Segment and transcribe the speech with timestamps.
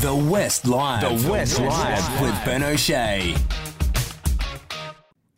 [0.00, 1.00] The West Live.
[1.00, 3.34] The West Live with Ben O'Shea.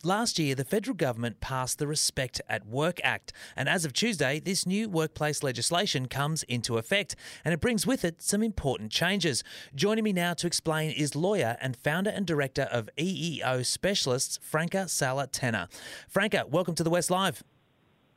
[0.04, 4.38] Last year, the federal government passed the Respect at Work Act, and as of Tuesday,
[4.38, 9.42] this new workplace legislation comes into effect, and it brings with it some important changes.
[9.74, 14.88] Joining me now to explain is lawyer and founder and director of EEO Specialists, Franca
[14.88, 15.70] Sala Tenna.
[16.06, 17.42] Franca, welcome to the West Live.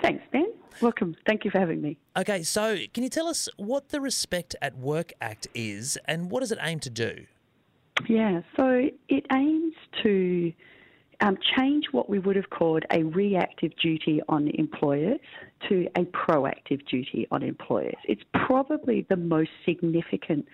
[0.02, 0.53] Thanks, Ben.
[0.82, 1.16] Welcome.
[1.26, 1.98] Thank you for having me.
[2.18, 6.42] Okay, so can you tell us what the Respect at Work Act is, and what
[6.42, 7.26] does it aim to do?
[8.08, 10.52] Yeah, so it aims to
[11.22, 15.20] um, change what we would have called a reactive duty on employers
[15.70, 17.96] to a proactive duty on employers.
[18.06, 20.46] It's probably the most significant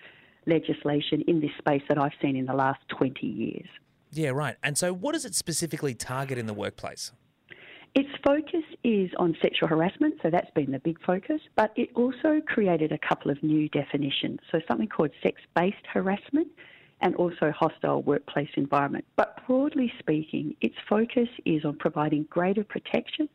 [0.46, 3.68] legislation in this space that I've seen in the last 20 years.
[4.12, 4.58] Yeah, right.
[4.63, 7.12] And so, what does it specifically target in the workplace?
[7.99, 12.40] Its focus is on sexual harassment, so that's been the big focus, but it also
[12.48, 14.40] created a couple of new definitions.
[14.53, 16.48] So, something called sex based harassment
[17.02, 19.04] and also hostile workplace environment.
[19.17, 23.27] But broadly speaking, its focus is on providing greater protection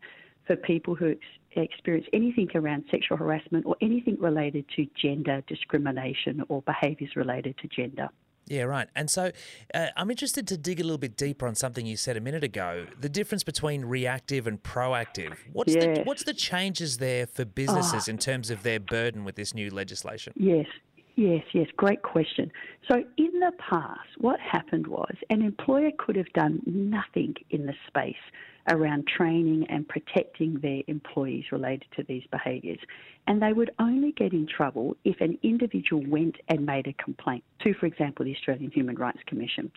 [0.47, 1.21] for people who ex-
[1.57, 7.69] experience anything around sexual harassment or anything related to gender discrimination or behaviours related to
[7.69, 8.09] gender.
[8.47, 8.89] Yeah, right.
[8.95, 9.31] And so
[9.75, 12.45] uh, I'm interested to dig a little bit deeper on something you said a minute
[12.45, 15.37] ago the difference between reactive and proactive.
[15.53, 15.99] What's, yes.
[15.99, 18.11] the, what's the changes there for businesses oh.
[18.11, 20.33] in terms of their burden with this new legislation?
[20.37, 20.67] Yes.
[21.17, 22.51] Yes, yes, great question.
[22.89, 27.75] So, in the past, what happened was an employer could have done nothing in the
[27.87, 28.17] space
[28.69, 32.79] around training and protecting their employees related to these behaviours.
[33.29, 37.45] And they would only get in trouble if an individual went and made a complaint
[37.63, 39.71] to, for example, the Australian Human Rights Commission.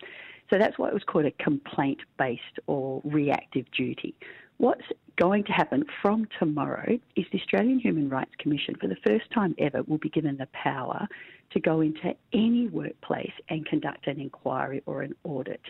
[0.50, 4.14] So that's why it was called a complaint based or reactive duty.
[4.58, 4.82] What's
[5.16, 9.54] going to happen from tomorrow is the Australian Human Rights Commission, for the first time
[9.58, 11.06] ever, will be given the power
[11.52, 15.60] to go into any workplace and conduct an inquiry or an audit.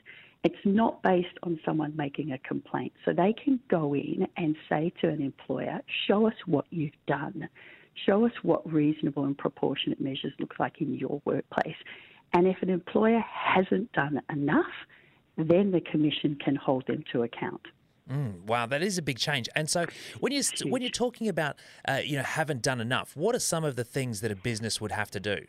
[0.42, 2.94] It's not based on someone making a complaint.
[3.04, 7.46] So they can go in and say to an employer, show us what you've done.
[8.06, 11.76] Show us what reasonable and proportionate measures look like in your workplace.
[12.32, 14.64] And if an employer hasn't done enough,
[15.36, 17.60] then the Commission can hold them to account.
[18.10, 19.48] Mm, wow, that is a big change.
[19.54, 19.86] And so,
[20.20, 23.64] when you when you're talking about uh, you know haven't done enough, what are some
[23.64, 25.46] of the things that a business would have to do?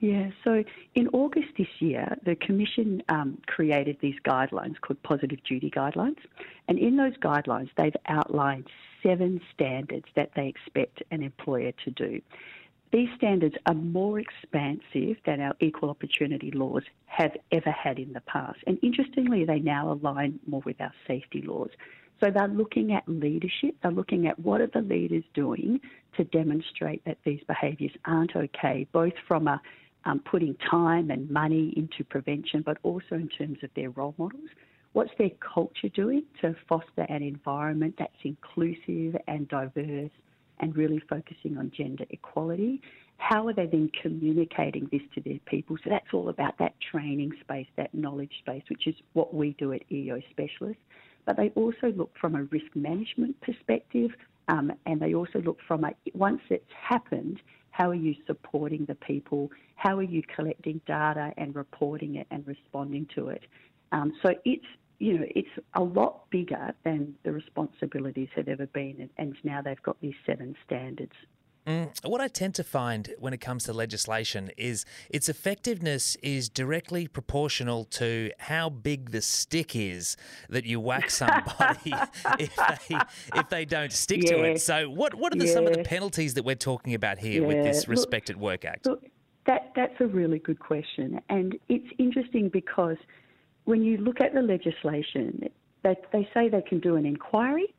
[0.00, 5.70] Yeah, so in August this year, the Commission um, created these guidelines called Positive Duty
[5.70, 6.16] Guidelines.
[6.68, 8.66] And in those guidelines, they've outlined
[9.02, 12.22] seven standards that they expect an employer to do.
[12.92, 18.20] These standards are more expansive than our equal opportunity laws have ever had in the
[18.22, 18.58] past.
[18.66, 21.70] And interestingly, they now align more with our safety laws.
[22.18, 25.80] So they're looking at leadership, they're looking at what are the leaders doing
[26.16, 29.60] to demonstrate that these behaviours aren't okay, both from a
[30.04, 34.48] um, putting time and money into prevention, but also in terms of their role models.
[34.92, 40.10] What's their culture doing to foster an environment that's inclusive and diverse
[40.60, 42.80] and really focusing on gender equality?
[43.16, 45.76] How are they then communicating this to their people?
[45.84, 49.72] So that's all about that training space, that knowledge space, which is what we do
[49.72, 50.82] at EEO Specialists.
[51.26, 54.10] But they also look from a risk management perspective,
[54.48, 58.94] um, and they also look from a once it's happened, how are you supporting the
[58.94, 59.50] people?
[59.76, 63.44] How are you collecting data and reporting it and responding to it?
[63.92, 64.64] Um, so it's
[65.00, 69.82] you know it's a lot bigger than the responsibilities have ever been, and now they've
[69.82, 71.14] got these seven standards.
[71.66, 76.48] Mm, what I tend to find when it comes to legislation is its effectiveness is
[76.48, 80.16] directly proportional to how big the stick is
[80.48, 81.92] that you whack somebody
[82.38, 82.96] if they
[83.34, 84.36] if they don't stick yeah.
[84.36, 84.60] to it.
[84.60, 85.52] So, what what are the, yeah.
[85.54, 87.48] some of the penalties that we're talking about here yeah.
[87.48, 88.86] with this Respect at Work Act?
[88.86, 89.04] Look,
[89.46, 92.96] that that's a really good question, and it's interesting because
[93.64, 95.48] when you look at the legislation,
[95.82, 97.74] they, they say they can do an inquiry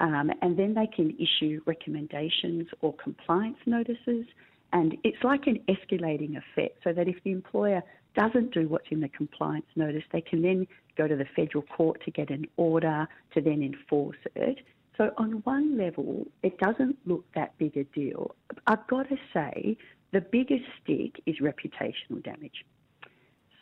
[0.00, 4.26] um, and then they can issue recommendations or compliance notices.
[4.72, 7.82] And it's like an escalating effect, so that if the employer
[8.14, 10.66] doesn't do what's in the compliance notice, they can then
[10.96, 14.58] go to the federal court to get an order to then enforce it.
[14.96, 18.34] So, on one level, it doesn't look that big a deal.
[18.66, 19.76] I've got to say,
[20.12, 22.64] the biggest stick is reputational damage.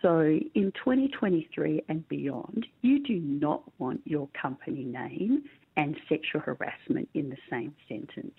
[0.04, 5.44] So, in 2023 and beyond, you do not want your company name
[5.78, 8.36] and sexual harassment in the same sentence.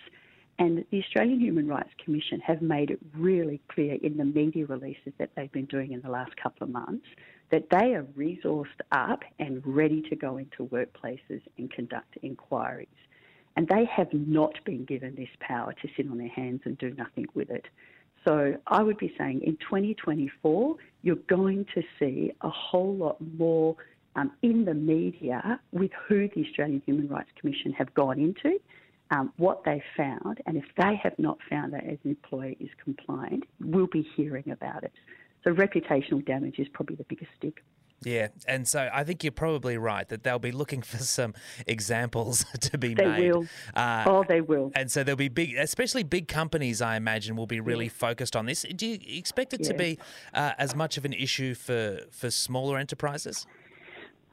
[0.59, 5.13] And the Australian Human Rights Commission have made it really clear in the media releases
[5.17, 7.07] that they've been doing in the last couple of months
[7.49, 12.87] that they are resourced up and ready to go into workplaces and conduct inquiries.
[13.55, 16.93] And they have not been given this power to sit on their hands and do
[16.93, 17.65] nothing with it.
[18.25, 23.75] So I would be saying in 2024, you're going to see a whole lot more
[24.15, 28.59] um, in the media with who the Australian Human Rights Commission have gone into,
[29.11, 32.69] um, what they found, and if they have not found that as an employer is
[32.83, 34.93] compliant, we'll be hearing about it.
[35.43, 37.63] So reputational damage is probably the biggest stick.
[38.03, 41.33] Yeah, and so I think you're probably right that they'll be looking for some
[41.65, 43.23] examples to be They made.
[43.23, 43.45] They will.
[43.75, 44.71] Uh, oh, they will.
[44.75, 48.45] And so there'll be big, especially big companies, I imagine, will be really focused on
[48.45, 48.63] this.
[48.75, 49.97] Do you expect it to be
[50.33, 53.47] uh, as much of an issue for, for smaller enterprises?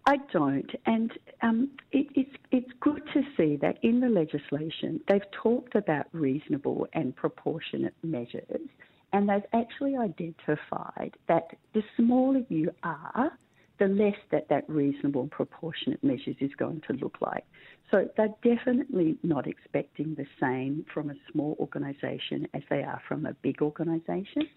[0.04, 1.12] I don't, and
[1.42, 6.88] um, it, it's it's good to see that in the legislation they've talked about reasonable
[6.92, 8.68] and proportionate measures,
[9.12, 13.38] and they've actually identified that the smaller you are,
[13.78, 17.44] the less that that reasonable and proportionate measures is going to look like.
[17.90, 23.26] So they're definitely not expecting the same from a small organisation as they are from
[23.26, 24.48] a big organisation.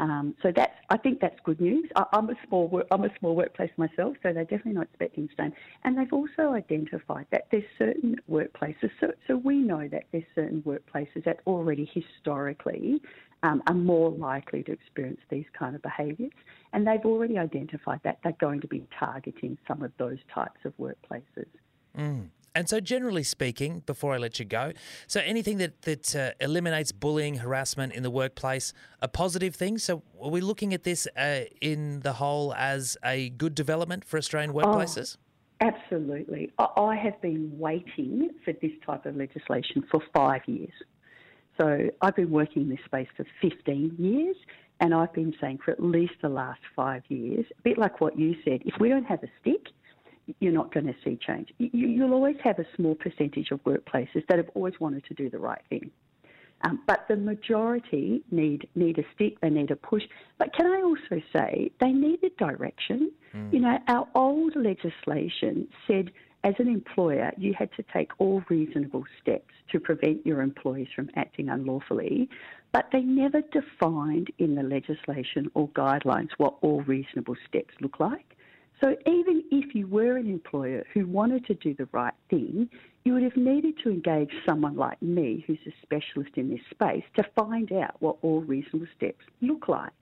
[0.00, 1.88] Um, so that's, I think that's good news.
[1.94, 5.44] I, I'm a small, I'm a small workplace myself, so they're definitely not expecting the
[5.44, 5.52] same.
[5.84, 8.90] And they've also identified that there's certain workplaces.
[8.98, 13.00] So, so we know that there's certain workplaces that already historically
[13.42, 16.32] um, are more likely to experience these kind of behaviours,
[16.72, 20.72] and they've already identified that they're going to be targeting some of those types of
[20.78, 21.46] workplaces.
[22.54, 24.72] And so, generally speaking, before I let you go,
[25.06, 29.78] so anything that that uh, eliminates bullying, harassment in the workplace, a positive thing.
[29.78, 34.18] So, are we looking at this uh, in the whole as a good development for
[34.18, 35.16] Australian workplaces?
[35.62, 36.52] Absolutely.
[36.58, 40.72] I, I have been waiting for this type of legislation for five years.
[41.58, 44.36] So I've been working in this space for 15 years,
[44.80, 48.18] and I've been saying for at least the last five years, a bit like what
[48.18, 49.66] you said, if we don't have a stick,
[50.40, 51.52] you're not going to see change.
[51.58, 55.28] You, you'll always have a small percentage of workplaces that have always wanted to do
[55.28, 55.90] the right thing.
[56.64, 60.04] Um, but the majority need need a stick, they need a push.
[60.38, 63.10] But can I also say they need a direction?
[63.50, 66.12] You know, our old legislation said
[66.44, 71.10] as an employer you had to take all reasonable steps to prevent your employees from
[71.16, 72.28] acting unlawfully,
[72.72, 78.36] but they never defined in the legislation or guidelines what all reasonable steps look like.
[78.80, 82.68] So even if you were an employer who wanted to do the right thing,
[83.04, 87.04] you would have needed to engage someone like me, who's a specialist in this space,
[87.16, 89.92] to find out what all reasonable steps look like.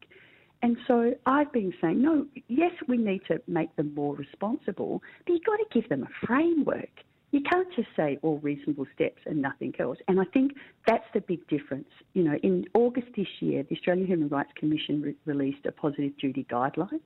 [0.63, 5.33] And so I've been saying, no, yes, we need to make them more responsible, but
[5.33, 6.91] you've got to give them a framework.
[7.33, 9.99] You can't just say all reasonable steps and nothing else.
[10.09, 10.53] And I think
[10.87, 11.89] that's the big difference.
[12.13, 16.17] You know, in August this year, the Australian Human Rights Commission re- released a positive
[16.19, 17.01] duty guidelines,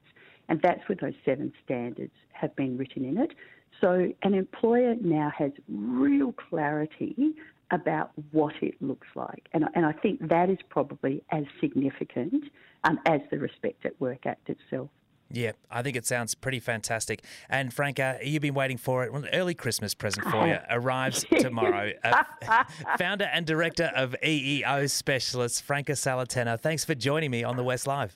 [0.48, 3.32] and that's where those seven standards have been written in it.
[3.80, 7.34] So an employer now has real clarity
[7.70, 9.48] about what it looks like.
[9.52, 12.44] And, and I think that is probably as significant
[12.84, 14.90] um, as the Respect at Work Act itself.
[15.30, 17.24] Yeah, I think it sounds pretty fantastic.
[17.48, 19.12] And Franca, you've been waiting for it.
[19.12, 21.92] Well, an early Christmas present for you arrives tomorrow.
[22.02, 22.22] Uh,
[22.98, 26.56] founder and director of EEO Specialists, Franca Sala Tenna.
[26.58, 28.14] Thanks for joining me on the West Live.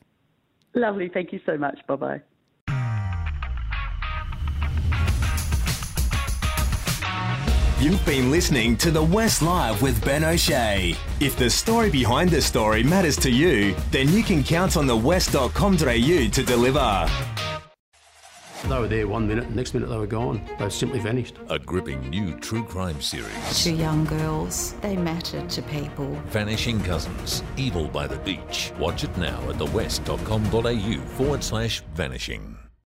[0.74, 1.08] Lovely.
[1.08, 1.78] Thank you so much.
[1.86, 2.20] Bye bye.
[7.80, 10.96] You've been listening to The West Live with Ben O'Shea.
[11.20, 14.96] If the story behind the story matters to you, then you can count on the
[14.96, 17.08] west.com.au to deliver.
[18.64, 20.44] They were there one minute, next minute they were gone.
[20.58, 21.36] They simply vanished.
[21.50, 23.62] A gripping new true crime series.
[23.62, 26.20] Two young girls, they mattered to people.
[26.26, 27.44] Vanishing Cousins.
[27.56, 28.72] Evil by the Beach.
[28.80, 32.56] Watch it now at thewest.com.au forward slash vanishing.